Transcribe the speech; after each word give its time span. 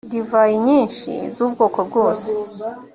divayi 0.11 0.55
nyinshi 0.67 1.09
z’ubwoko 1.35 1.79
bwose. 1.87 2.29